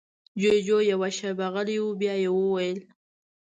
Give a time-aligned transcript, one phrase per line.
[0.41, 2.79] جُوجُو يوه شېبه غلی و، بيا يې وويل: